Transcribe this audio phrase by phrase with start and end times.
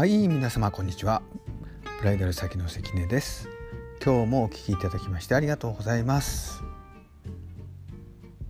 [0.00, 1.20] はい皆様こんにちは。
[1.98, 3.50] ブライダル先の関根です。
[4.02, 6.62] 今日もお聞きいただきましてありがとうございます。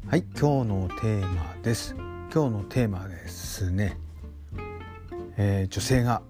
[0.07, 1.97] はい今日のテーマです。
[2.33, 3.99] 今日のテーマですね、
[5.37, 6.23] えー、女性が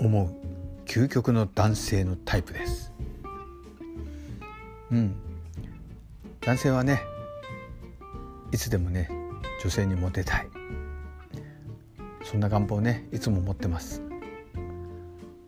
[0.00, 2.92] 思う究極の男性のタイプです。
[4.90, 5.16] うん。
[6.42, 7.00] 男性はね
[8.52, 9.08] いつでもね
[9.64, 10.55] 女性にモテたい。
[12.26, 14.02] そんな願望ねいつも持ってます。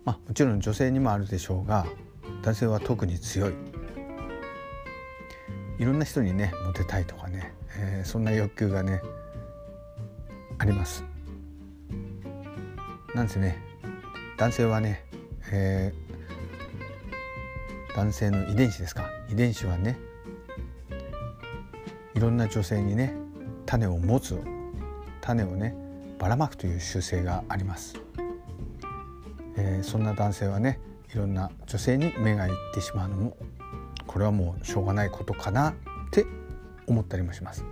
[0.04, 1.84] まあもちろん女性にもあるでしょうが
[2.42, 3.54] 男性は特に強い。
[5.78, 9.02] いろんな人にねモテたいとかね、えー、そんな欲求がね
[10.58, 11.04] あります。
[13.12, 13.58] なんせね
[14.36, 15.04] 男性はね、
[15.50, 19.10] えー、男性の遺伝子ですか。
[19.28, 19.98] 遺伝子はね
[22.14, 23.14] いろんな女性にね
[23.66, 24.40] 種を持つ
[25.20, 25.74] 種をね
[26.18, 27.94] ばらまくという習性があります、
[29.56, 30.80] えー、そんな男性はね
[31.12, 33.36] いろんな女性に目がいってしまうのも
[34.06, 35.74] これはもうしょうがないことかなっ
[36.10, 36.26] て
[36.86, 37.64] 思ったりもします。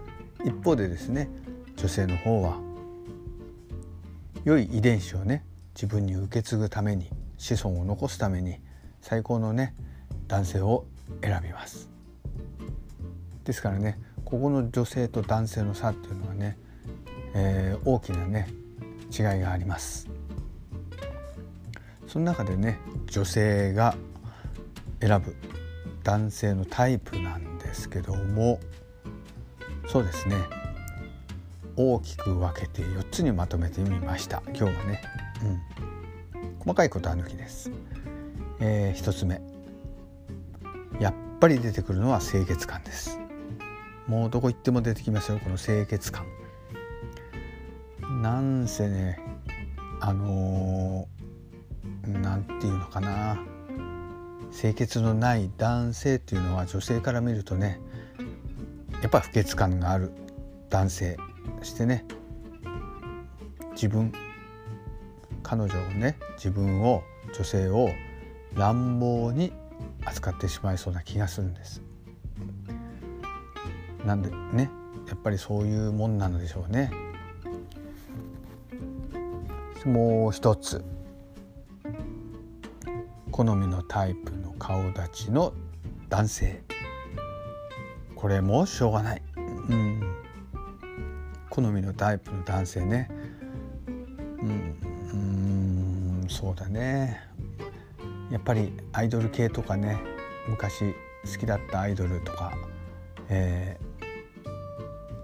[0.44, 1.28] 一方でですね
[1.76, 2.58] 女性の方は
[4.44, 8.60] 良い遺伝子をね自分に受け継ぐために子孫を残すために
[9.00, 9.74] 最高のね
[10.28, 10.86] 男性を
[11.22, 11.88] 選びます。
[13.44, 16.58] ですからねここの女性と男性の差っていうのはね、
[17.38, 18.48] えー、大きなね
[19.12, 20.08] 違いがあります。
[22.06, 23.94] その中でね女性が
[25.00, 25.36] 選ぶ
[26.02, 28.58] 男性のタイプなんですけども
[29.86, 30.36] そうですね。
[31.76, 34.42] 大きく分けて4つにまとめてみました。
[34.46, 35.02] 今日はね、
[36.34, 37.70] うん、細かいことは抜きです、
[38.60, 39.42] えー、1つ目。
[40.98, 43.18] やっぱり出てくるのは清潔感です。
[44.06, 46.24] もうどこ行っても出てきますよこの清潔感。
[48.20, 49.18] なんせね
[50.00, 53.38] あのー、なんていうのかな。
[54.52, 57.78] 清潔のない男性っていうのは女性から見るとね
[59.02, 60.12] やっぱ不潔感がある。
[60.70, 61.16] 男性
[61.62, 62.04] してね。
[63.72, 64.12] 自分
[65.42, 67.02] 彼女をね自分を
[67.34, 67.90] 女性を
[68.54, 69.52] 乱暴に
[70.04, 71.82] 扱ってしまいそうな気がするんです。
[74.04, 74.70] なんでね
[75.06, 76.90] やっぱりそういうもんなのでしょうね。
[79.86, 80.84] もう一つ。
[83.30, 85.52] 好みのタイプの顔立ちの
[86.08, 86.62] 男性。
[88.16, 90.00] これもしょうがない、うん、
[91.50, 93.08] 好みのタイプの男性ね。
[93.86, 93.90] う
[94.44, 94.76] ん。
[95.12, 96.26] うん。
[96.28, 97.20] そうだね。
[98.32, 99.98] やっぱりアイドル系とかね。
[100.48, 102.56] 昔好きだったアイドルとか、
[103.28, 103.78] え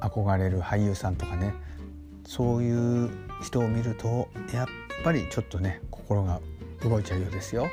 [0.00, 1.52] 憧れる俳優さんとかね。
[2.24, 3.10] そういう
[3.42, 4.66] 人を見るとやっ
[5.04, 6.40] ぱりちょっとね心が
[6.82, 7.64] 動いちゃうようですよ。
[7.64, 7.66] う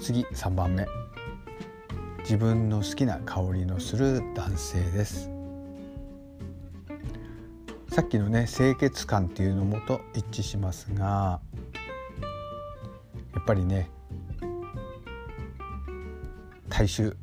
[0.00, 0.86] ん、次3番目。
[2.20, 5.34] 自分の好きな香りのする男性です。
[7.94, 11.40] さっきのね清潔感っていうのもと一致しますが
[13.34, 13.88] やっぱりね
[16.68, 17.16] 大衆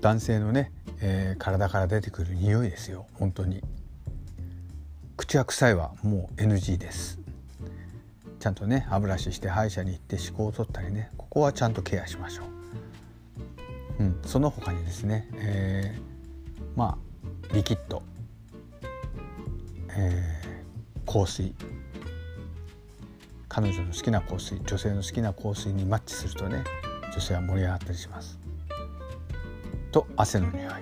[0.00, 3.06] 男性のね、えー、体から出てくる匂いですよ。
[3.14, 3.62] 本当に。
[5.16, 7.20] 口は臭いはもう NG です。
[8.38, 12.44] ちゃんとね歯ブラシして歯医者に行って歯垢を取ったりねここはちゃんとケアしましょ
[13.98, 16.96] う、うん、その他にですね、えー、ま
[17.52, 18.02] あリキッド、
[19.90, 21.54] えー、香水。
[23.52, 26.62] 彼女の好きな香水女性の好きな香水にマッチするとね
[27.12, 28.38] 女性は盛り上がったりします。
[29.90, 30.72] と汗の匂い。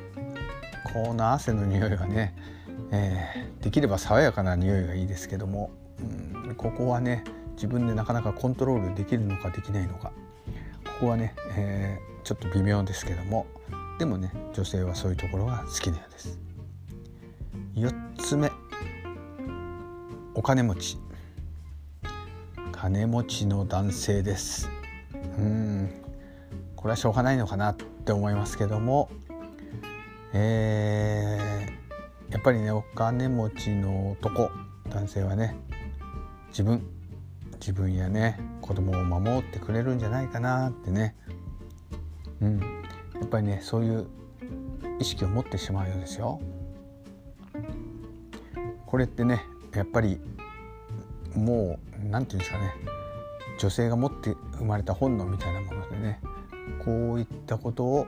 [0.93, 2.35] この汗の匂いはね、
[2.91, 5.71] えー、できれば爽やかな匂いがいいですけども、
[6.01, 7.25] うん、ここはね
[7.55, 10.13] 自分でなかなかコントロールできるのかできないのか
[10.85, 13.47] ここはね、えー、ちょっと微妙ですけども
[13.99, 16.39] でもね女性はそういうところが好きなようです。
[17.75, 18.51] 4つ目
[20.35, 20.99] お金持ち。
[22.73, 24.71] 金持ちの男性です。
[25.37, 26.08] うん
[26.79, 29.11] これはしょうがないのかなって思いますけども、
[30.33, 34.53] えー、やっぱりねお金持ちの男
[34.89, 35.57] 男性はね
[36.51, 36.87] 自分
[37.55, 41.17] 自分やね子供を守ってくれるんじゃないかなってね
[42.41, 44.07] うんやっぱりねそういう
[45.01, 46.41] 意識を持ってしまうようですよ。
[48.87, 50.21] これってねやっぱり
[51.35, 52.73] もう何て言うんですかね
[53.59, 56.21] 女性が持って生まれた本能みたいなものでね
[56.89, 58.07] こういったことを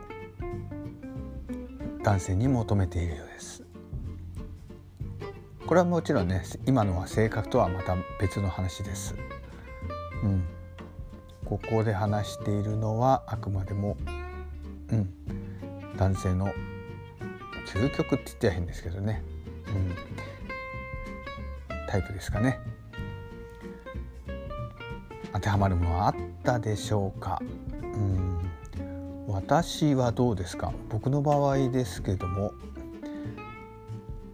[2.03, 3.63] 男性に求めているようです
[5.67, 9.15] これはもちろんね今のは性格とはまた別の話です。
[10.25, 10.45] うん、
[11.45, 13.99] ここで話しているのはあくまでも、
[14.91, 15.15] うん、
[15.97, 16.47] 男性の
[17.67, 19.23] 究極って言っては変ですけどね、
[19.69, 19.95] うん、
[21.87, 22.59] タイプですかね。
[25.35, 27.41] 当てはまるものはあったでしょうか。
[27.83, 28.40] うん
[29.33, 30.73] 私はどうですか？
[30.89, 32.53] 僕の場合ですけども。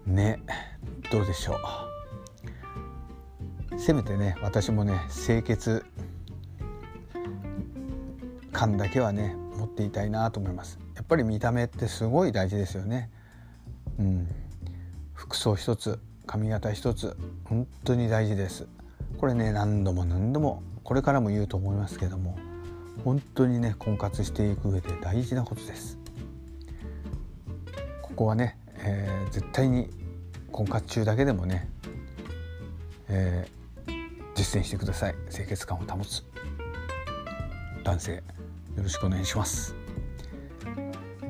[0.06, 0.40] ね
[1.10, 1.58] どうでしょ
[3.72, 3.78] う？
[3.78, 5.84] せめてね私もね清潔
[8.52, 10.78] 感だけはね持っていたいなと思います。
[10.94, 13.10] やっぱり見た目ってすごい大事ですよね。
[13.98, 14.28] うん。
[15.12, 18.66] 服装一つ髪型一つ本当に大事です。
[19.18, 22.38] これね何度も何度もこれからも言うと思いますけども。
[23.04, 25.98] 本当にね婚活していく上で大事なことです。
[28.02, 29.90] ここはね、えー、絶対に
[30.50, 31.68] 婚活中だけでもね、
[33.08, 33.92] えー、
[34.34, 35.14] 実践してください。
[35.30, 36.24] 清潔感を保つ。
[37.84, 38.22] 男性よ
[38.82, 39.74] ろしくお願いします。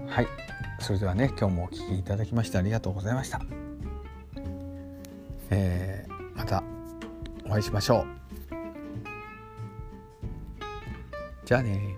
[0.06, 0.26] はい。
[0.78, 3.40] それではね今日もお聴きいただきましてありがとうございました、
[5.50, 6.62] えー、また
[7.46, 8.25] お会いしましょう。
[11.46, 11.94] じゃあね